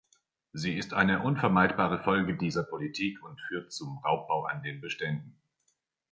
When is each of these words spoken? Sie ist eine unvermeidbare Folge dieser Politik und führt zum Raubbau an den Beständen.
Sie 0.51 0.79
ist 0.79 0.95
eine 0.95 1.21
unvermeidbare 1.21 1.99
Folge 2.03 2.35
dieser 2.35 2.63
Politik 2.63 3.21
und 3.23 3.39
führt 3.39 3.71
zum 3.71 3.99
Raubbau 4.03 4.45
an 4.45 4.63
den 4.63 4.81
Beständen. 4.81 5.37